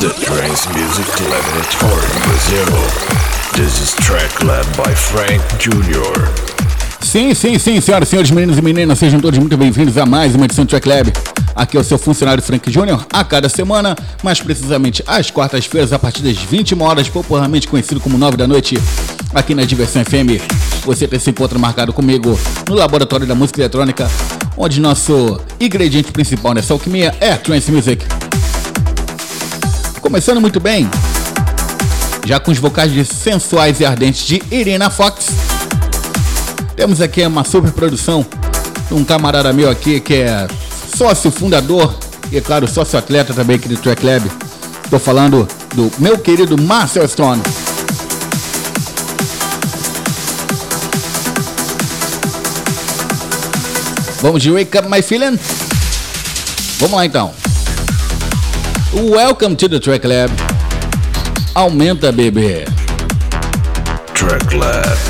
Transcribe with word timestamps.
The 0.00 0.08
Trance 0.24 0.66
Music 0.70 1.06
Laboratory 1.28 2.08
Brazil. 2.24 2.64
This 3.52 3.82
is 3.82 3.92
track 3.96 4.42
led 4.42 4.64
by 4.74 4.94
Frank 4.94 5.42
Jr. 5.58 6.26
Sim, 7.02 7.34
sim, 7.34 7.58
sim, 7.58 7.78
senhoras 7.82 8.08
e 8.08 8.10
senhores, 8.12 8.30
meninos 8.30 8.56
e 8.56 8.62
meninas, 8.62 8.98
sejam 8.98 9.20
todos 9.20 9.38
muito 9.38 9.58
bem-vindos 9.58 9.98
a 9.98 10.06
mais 10.06 10.34
uma 10.34 10.46
edição 10.46 10.64
do 10.64 10.70
Track 10.70 10.88
Lab. 10.88 11.12
Aqui 11.54 11.76
é 11.76 11.80
o 11.80 11.84
seu 11.84 11.98
funcionário 11.98 12.42
Frank 12.42 12.70
Jr. 12.70 13.04
a 13.12 13.22
cada 13.22 13.50
semana, 13.50 13.94
mais 14.22 14.40
precisamente 14.40 15.04
às 15.06 15.30
quartas-feiras, 15.30 15.92
a 15.92 15.98
partir 15.98 16.22
das 16.22 16.38
21 16.38 16.80
horas, 16.80 17.06
popularmente 17.10 17.68
conhecido 17.68 18.00
como 18.00 18.16
9 18.16 18.38
da 18.38 18.46
noite, 18.46 18.78
aqui 19.34 19.54
na 19.54 19.64
Diversão 19.64 20.02
FM. 20.02 20.40
Você 20.86 21.06
tem 21.06 21.18
esse 21.18 21.28
encontro 21.28 21.60
marcado 21.60 21.92
comigo 21.92 22.40
no 22.66 22.74
Laboratório 22.74 23.26
da 23.26 23.34
Música 23.34 23.60
Eletrônica, 23.60 24.10
onde 24.56 24.80
nosso 24.80 25.38
ingrediente 25.60 26.10
principal 26.10 26.54
nessa 26.54 26.72
alquimia 26.72 27.14
é 27.20 27.36
Trance 27.36 27.70
Music. 27.70 28.06
Começando 30.00 30.40
muito 30.40 30.58
bem, 30.58 30.88
já 32.26 32.40
com 32.40 32.50
os 32.50 32.58
vocais 32.58 32.90
de 32.90 33.04
sensuais 33.04 33.80
e 33.80 33.84
ardentes 33.84 34.26
de 34.26 34.42
Irina 34.50 34.88
Fox. 34.90 35.26
Temos 36.74 37.00
aqui 37.00 37.24
uma 37.26 37.44
super 37.44 37.70
produção 37.70 38.26
de 38.88 38.94
um 38.94 39.04
camarada 39.04 39.52
meu 39.52 39.70
aqui 39.70 40.00
que 40.00 40.14
é 40.14 40.48
sócio 40.96 41.30
fundador 41.30 41.94
e, 42.32 42.38
é 42.38 42.40
claro, 42.40 42.66
sócio 42.66 42.98
atleta 42.98 43.34
também 43.34 43.56
aqui 43.56 43.68
do 43.68 43.76
Track 43.76 44.04
Lab. 44.04 44.28
Estou 44.84 44.98
falando 44.98 45.46
do 45.74 45.92
meu 45.98 46.18
querido 46.18 46.56
Marcel 46.56 47.06
Stone. 47.06 47.42
Vamos 54.20 54.42
de 54.42 54.50
Wake 54.50 54.76
Up 54.78 54.88
My 54.88 55.02
Feeling? 55.02 55.38
Vamos 56.78 56.96
lá 56.96 57.06
então. 57.06 57.39
Welcome 58.92 59.56
to 59.58 59.68
the 59.68 59.78
Track 59.78 60.02
Lab. 60.04 60.30
Aumenta, 61.54 62.10
bebê. 62.10 62.64
Track 64.14 64.52
Lab. 64.52 65.09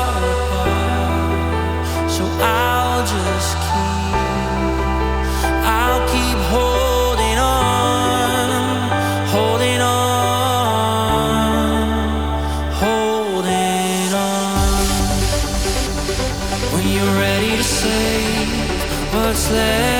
slept 19.51 19.90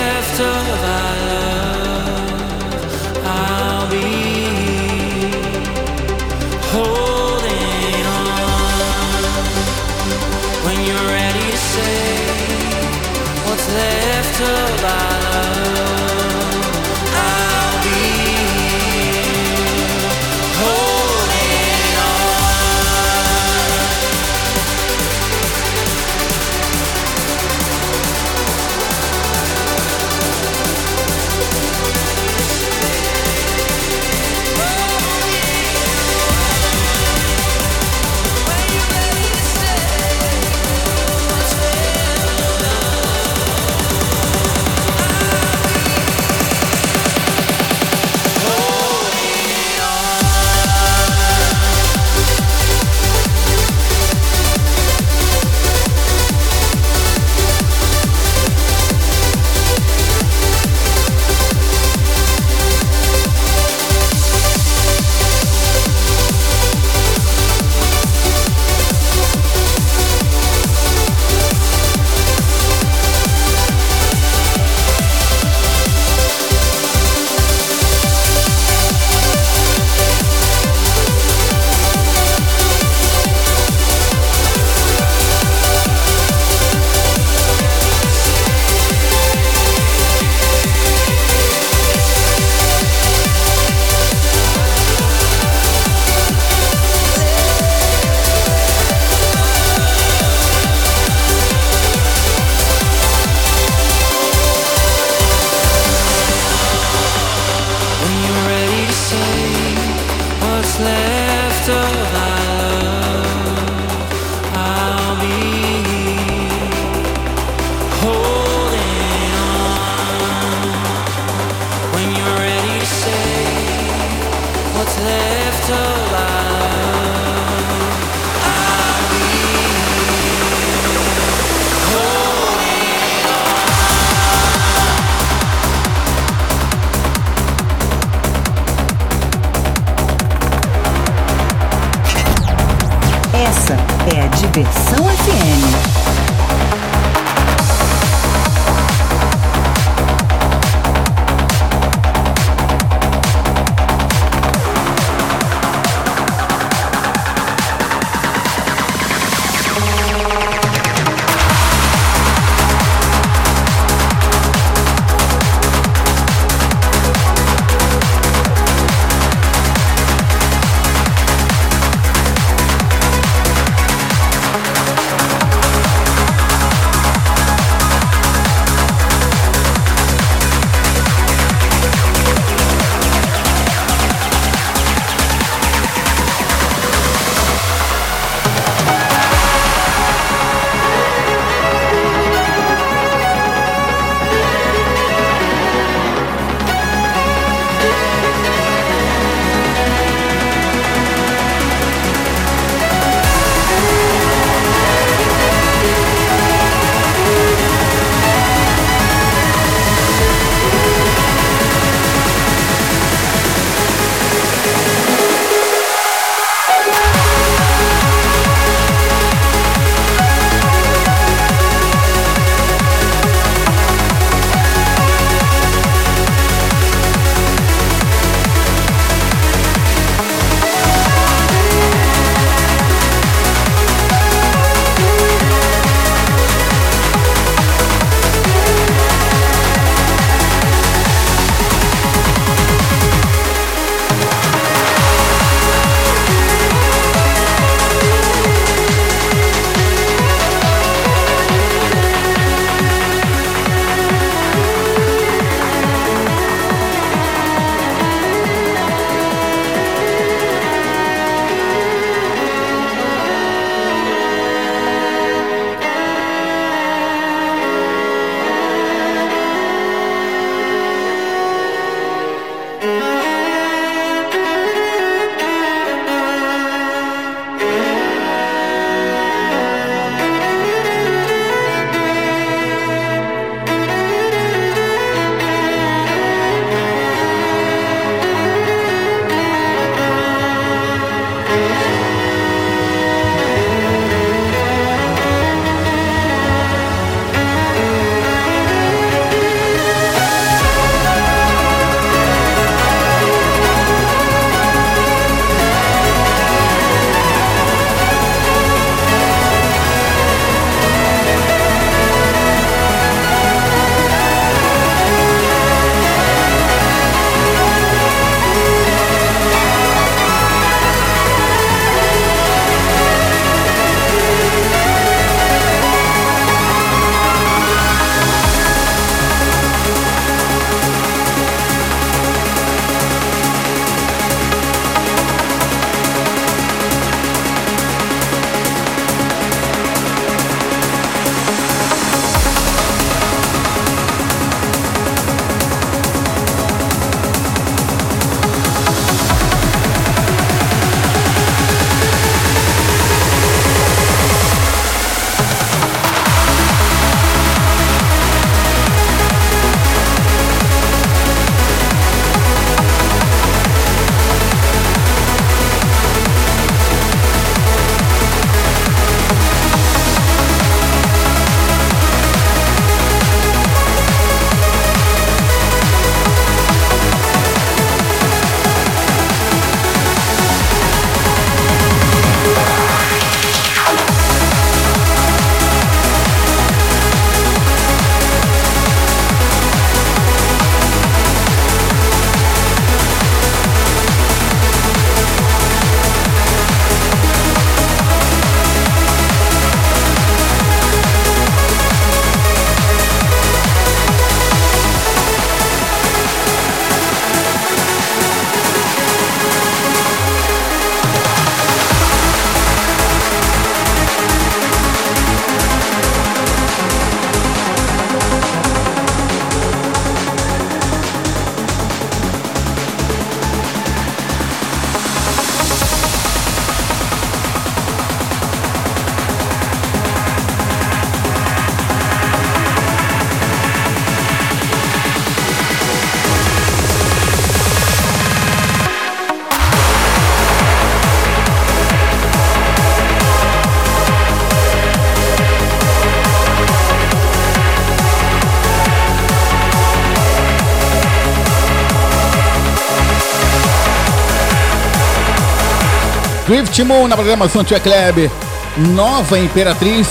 Script 456.51 456.83
Moon 456.83 457.07
na 457.07 457.15
programação 457.15 457.63
Track 457.63 457.87
Lab. 457.87 458.29
Nova 458.75 459.39
Imperatriz. 459.39 460.09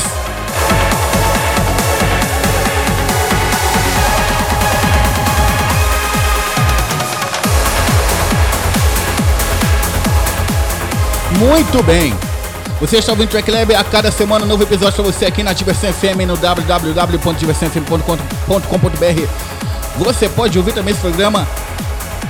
Muito 11.38 11.82
bem. 11.82 12.14
Você 12.80 12.96
está 12.96 13.12
ouvindo 13.12 13.28
Track 13.28 13.50
Lab 13.50 13.74
a 13.74 13.84
cada 13.84 14.10
semana, 14.10 14.46
um 14.46 14.48
novo 14.48 14.62
episódio 14.62 14.94
para 14.94 15.04
você 15.04 15.26
aqui 15.26 15.42
na 15.42 15.52
Diversão 15.52 15.92
FM 15.92 16.20
no 16.26 16.38
www.diversãofm.com.br. 16.38 19.28
Você 19.98 20.26
pode 20.30 20.56
ouvir 20.56 20.72
também 20.72 20.92
esse 20.92 21.02
programa 21.02 21.46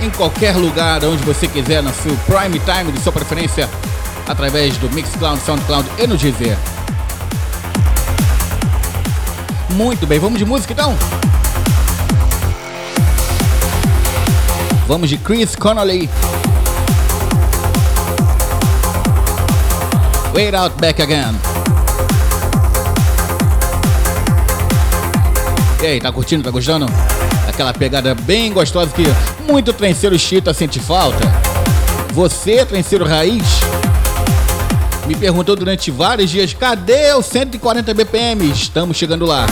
em 0.02 0.10
qualquer 0.10 0.56
lugar, 0.56 1.04
onde 1.04 1.22
você 1.22 1.46
quiser, 1.46 1.80
no 1.80 1.94
seu 1.94 2.16
prime 2.26 2.58
time 2.58 2.90
de 2.90 3.00
sua 3.00 3.12
preferência, 3.12 3.68
através 4.30 4.76
do 4.76 4.88
Mixcloud, 4.90 5.42
Soundcloud 5.42 5.88
e 5.98 6.06
no 6.06 6.16
Deezer. 6.16 6.56
Muito 9.70 10.06
bem, 10.06 10.20
vamos 10.20 10.38
de 10.38 10.44
música 10.44 10.72
então? 10.72 10.96
Vamos 14.86 15.08
de 15.08 15.18
Chris 15.18 15.56
Connolly. 15.56 16.08
Wait 20.32 20.54
Out 20.54 20.76
Back 20.80 21.02
Again. 21.02 21.34
E 25.82 25.86
aí, 25.86 26.00
tá 26.00 26.12
curtindo, 26.12 26.44
tá 26.44 26.50
gostando? 26.50 26.86
Aquela 27.48 27.72
pegada 27.72 28.14
bem 28.14 28.52
gostosa 28.52 28.92
que 28.92 29.02
muito 29.50 29.72
trenceiro 29.72 30.16
chita 30.16 30.54
sente 30.54 30.78
falta. 30.78 31.24
Você, 32.12 32.64
trenceiro 32.64 33.04
raiz, 33.04 33.60
me 35.10 35.16
perguntou 35.16 35.56
durante 35.56 35.90
vários 35.90 36.30
dias, 36.30 36.54
cadê 36.54 37.12
o 37.14 37.20
140 37.20 37.92
BPM? 37.92 38.48
Estamos 38.48 38.96
chegando 38.96 39.26
lá. 39.26 39.44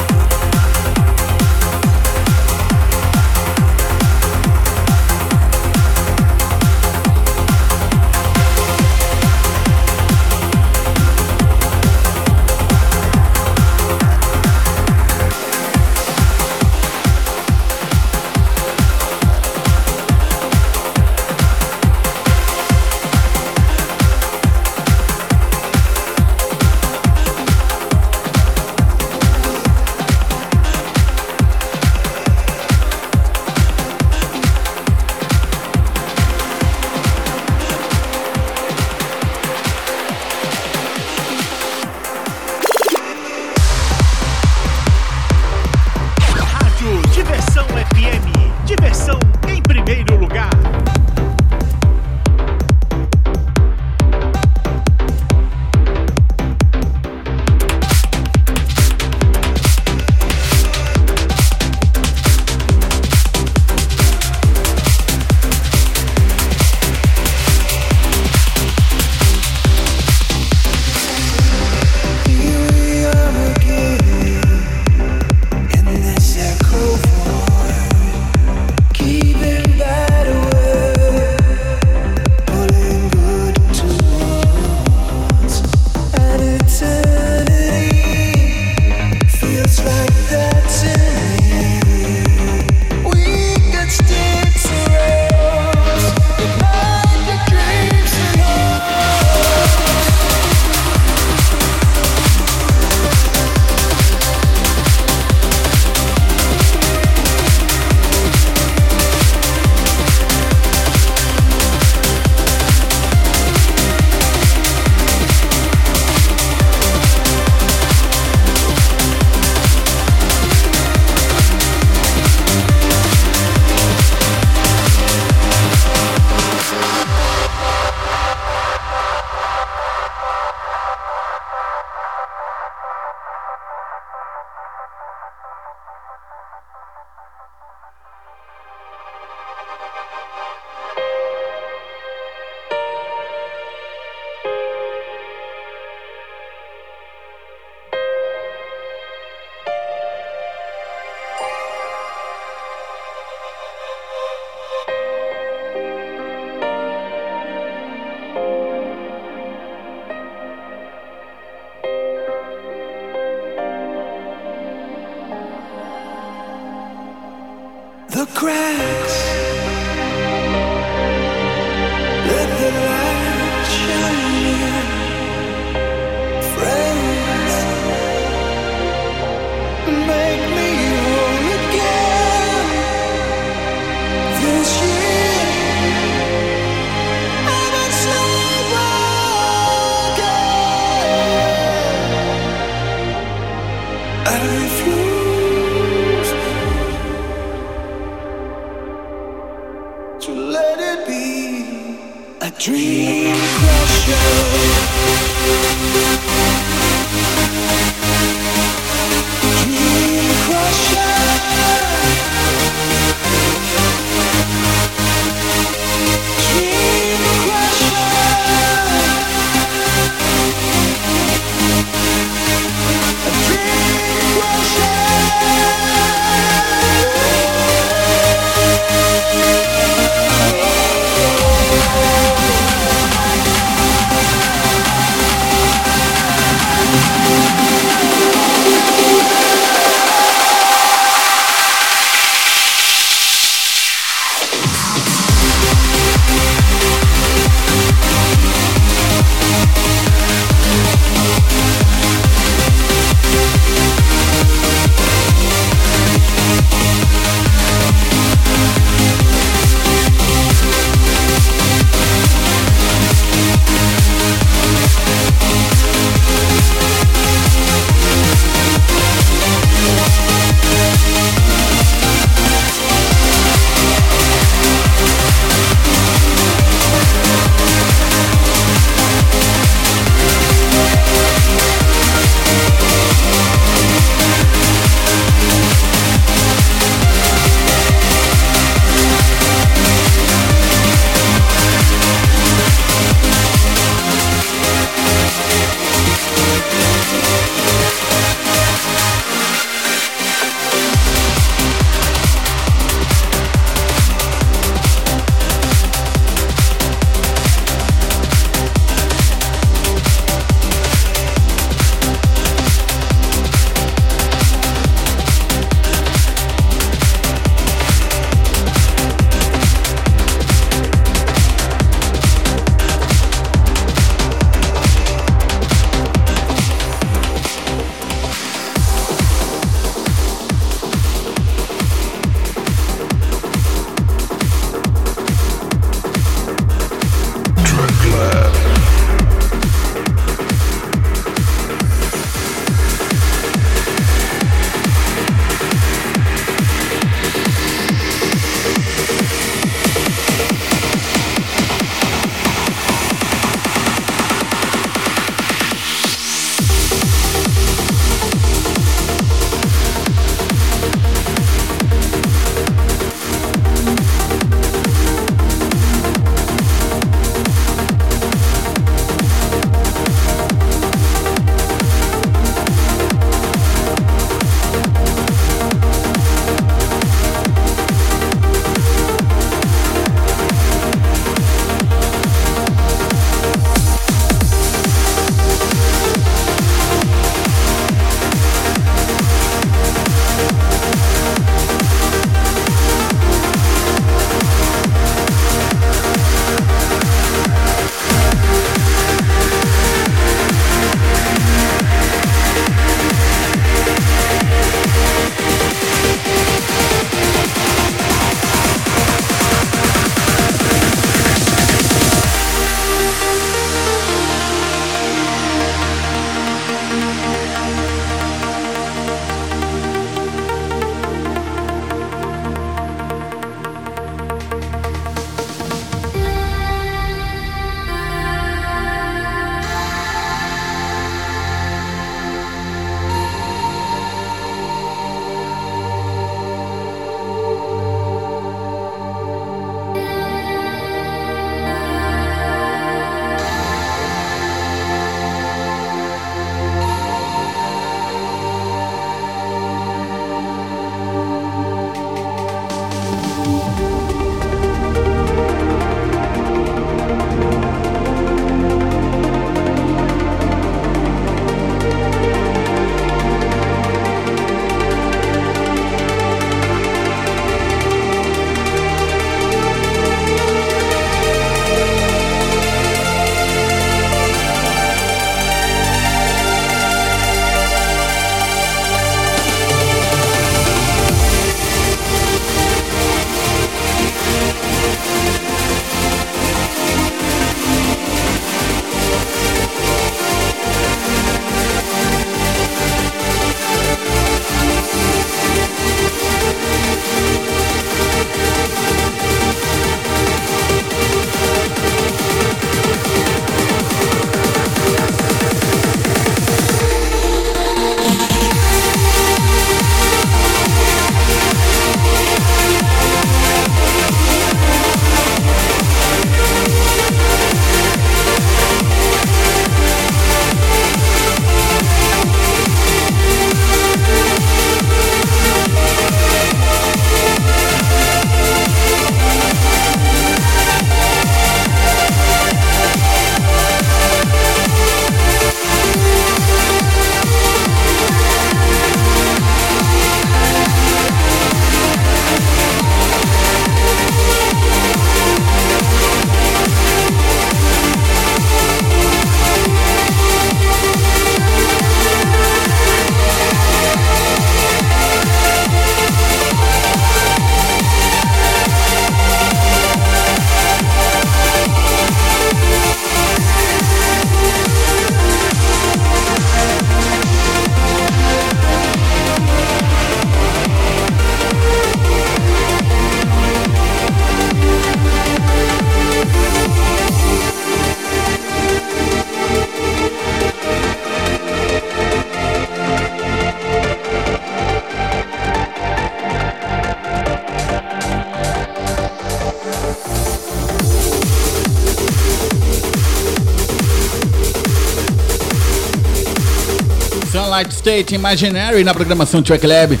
Light 597.52 597.70
State 597.70 598.14
Imaginary 598.14 598.82
na 598.82 598.94
programação 598.94 599.42
Track 599.42 599.66
Lab. 599.66 600.00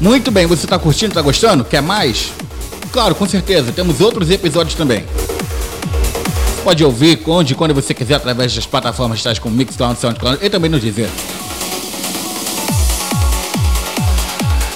Muito 0.00 0.30
bem, 0.30 0.46
você 0.46 0.64
está 0.64 0.78
curtindo, 0.78 1.10
está 1.10 1.20
gostando? 1.20 1.64
Quer 1.64 1.82
mais? 1.82 2.32
Claro, 2.92 3.16
com 3.16 3.26
certeza, 3.26 3.72
temos 3.72 4.00
outros 4.00 4.30
episódios 4.30 4.76
também. 4.76 5.04
Você 6.54 6.62
pode 6.62 6.84
ouvir 6.84 7.20
onde 7.26 7.54
e 7.54 7.56
quando 7.56 7.74
você 7.74 7.92
quiser 7.92 8.14
através 8.14 8.54
das 8.54 8.64
plataformas 8.64 9.20
tais 9.20 9.40
como 9.40 9.56
Mixcloud, 9.56 9.98
SoundCloud 9.98 10.38
e 10.40 10.48
também 10.48 10.70
no 10.70 10.78
Deezer. 10.78 11.10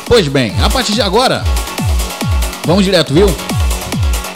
Pois 0.06 0.26
bem, 0.26 0.52
a 0.61 0.68
partir 0.68 0.92
de 0.92 1.00
agora, 1.02 1.44
vamos 2.66 2.85
direto, 2.85 3.14
viu? 3.14 3.32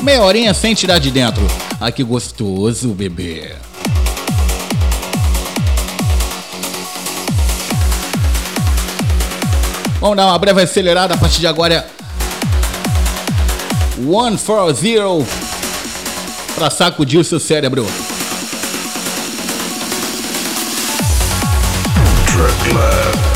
Meia 0.04 0.22
horinha 0.22 0.54
sem 0.54 0.72
tirar 0.72 1.00
de 1.00 1.10
dentro. 1.10 1.44
Ah, 1.78 1.92
que 1.92 2.02
gostoso, 2.02 2.94
bebê. 2.94 3.54
Vamos 10.00 10.16
dar 10.16 10.26
uma 10.26 10.38
breve 10.38 10.62
acelerada 10.62 11.14
a 11.14 11.18
partir 11.18 11.40
de 11.40 11.46
agora. 11.46 11.86
One 14.08 14.38
for 14.38 14.72
zero 14.72 15.26
para 16.54 16.70
sacudir 16.70 17.20
o 17.20 17.24
seu 17.24 17.38
cérebro. 17.38 17.86
Track 22.32 23.35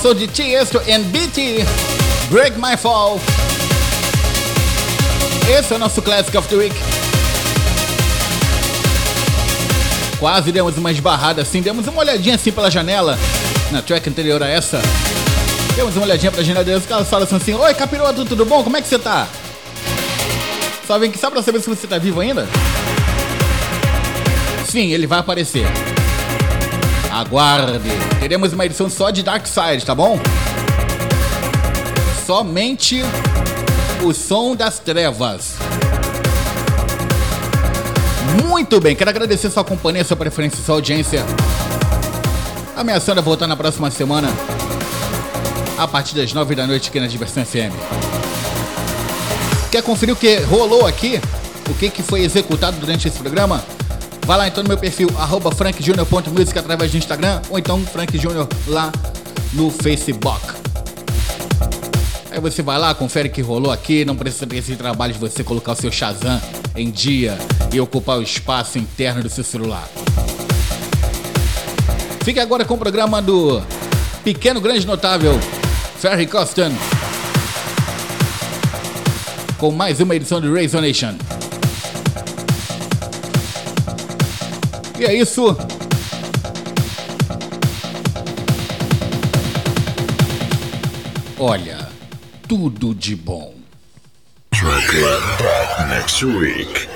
som 0.00 0.14
de 0.14 0.26
Tiesto 0.26 0.78
and 0.78 1.02
BT, 1.10 1.62
Break 2.30 2.56
My 2.58 2.74
Fall. 2.76 3.20
Esse 5.46 5.74
é 5.74 5.76
o 5.76 5.78
nosso 5.78 6.00
Classic 6.00 6.34
of 6.38 6.48
the 6.48 6.56
Week. 6.56 6.74
Quase 10.18 10.52
demos 10.52 10.78
uma 10.78 10.90
esbarrada 10.90 11.42
assim, 11.42 11.60
demos 11.60 11.86
uma 11.86 12.00
olhadinha 12.00 12.36
assim 12.36 12.50
pela 12.50 12.70
janela, 12.70 13.18
na 13.70 13.82
track 13.82 14.08
anterior 14.08 14.42
a 14.42 14.48
essa. 14.48 14.80
Demos 15.76 15.94
uma 15.96 16.06
olhadinha 16.06 16.32
pra 16.32 16.42
janela 16.42 16.64
deles, 16.64 16.84
ela 16.88 17.04
fala 17.04 17.24
assim, 17.24 17.54
Oi 17.54 17.74
capiroto, 17.74 18.24
tudo 18.24 18.46
bom? 18.46 18.64
Como 18.64 18.76
é 18.78 18.82
que 18.82 18.88
você 18.88 18.98
tá? 18.98 19.26
Só 20.86 20.98
vem 20.98 21.10
aqui 21.10 21.18
só 21.18 21.30
pra 21.30 21.42
saber 21.42 21.60
se 21.60 21.68
você 21.68 21.86
tá 21.86 21.98
vivo 21.98 22.20
ainda? 22.20 22.48
Sim, 24.66 24.92
ele 24.92 25.06
vai 25.06 25.18
aparecer. 25.18 25.66
Aguarde. 27.20 27.88
Teremos 28.18 28.52
uma 28.52 28.64
edição 28.64 28.88
só 28.88 29.10
de 29.10 29.22
Dark 29.22 29.46
Side, 29.46 29.84
tá 29.84 29.94
bom? 29.94 30.18
Somente 32.26 33.02
o 34.02 34.12
som 34.12 34.56
das 34.56 34.78
trevas. 34.78 35.56
Muito 38.46 38.80
bem, 38.80 38.96
quero 38.96 39.10
agradecer 39.10 39.50
sua 39.50 39.64
companhia, 39.64 40.04
sua 40.04 40.16
preferência, 40.16 40.58
sua 40.64 40.76
audiência. 40.76 41.24
Ameaçando 42.76 43.20
a 43.20 43.22
voltar 43.22 43.46
na 43.46 43.56
próxima 43.56 43.90
semana, 43.90 44.28
a 45.76 45.86
partir 45.86 46.14
das 46.14 46.32
nove 46.32 46.54
da 46.54 46.66
noite 46.66 46.88
aqui 46.88 47.00
na 47.00 47.06
Diversão 47.06 47.44
FM. 47.44 47.74
Quer 49.70 49.82
conferir 49.82 50.14
o 50.14 50.16
que 50.16 50.36
rolou 50.38 50.86
aqui? 50.86 51.20
O 51.68 51.74
que, 51.74 51.90
que 51.90 52.02
foi 52.02 52.22
executado 52.22 52.78
durante 52.78 53.06
esse 53.06 53.18
programa? 53.18 53.62
Vai 54.30 54.38
lá 54.38 54.46
então 54.46 54.62
no 54.62 54.68
meu 54.68 54.78
perfil, 54.78 55.08
arroba 55.18 55.50
frankjunior.music 55.50 56.56
através 56.56 56.92
do 56.92 56.96
Instagram, 56.96 57.42
ou 57.50 57.58
então 57.58 57.84
Frank 57.84 58.16
Junior 58.16 58.46
lá 58.68 58.92
no 59.52 59.72
Facebook. 59.72 60.40
Aí 62.30 62.38
você 62.38 62.62
vai 62.62 62.78
lá, 62.78 62.94
confere 62.94 63.28
que 63.28 63.42
rolou 63.42 63.72
aqui, 63.72 64.04
não 64.04 64.14
precisa 64.14 64.46
ter 64.46 64.58
esse 64.58 64.76
trabalho 64.76 65.12
de 65.12 65.18
você 65.18 65.42
colocar 65.42 65.72
o 65.72 65.74
seu 65.74 65.90
Shazam 65.90 66.40
em 66.76 66.92
dia 66.92 67.36
e 67.72 67.80
ocupar 67.80 68.18
o 68.18 68.22
espaço 68.22 68.78
interno 68.78 69.20
do 69.20 69.28
seu 69.28 69.42
celular. 69.42 69.88
Fique 72.22 72.38
agora 72.38 72.64
com 72.64 72.74
o 72.74 72.78
programa 72.78 73.20
do 73.20 73.60
pequeno 74.22 74.60
grande 74.60 74.86
notável 74.86 75.36
Ferry 75.98 76.28
Costan 76.28 76.70
com 79.58 79.72
mais 79.72 79.98
uma 79.98 80.14
edição 80.14 80.40
do 80.40 80.54
Razor 80.54 80.82
Nation. 80.82 81.16
E 85.00 85.04
é 85.06 85.14
isso. 85.14 85.56
Olha, 91.38 91.88
tudo 92.46 92.94
de 92.94 93.16
bom. 93.16 93.54
Back 94.52 95.88
next 95.88 96.22
week. 96.26 96.89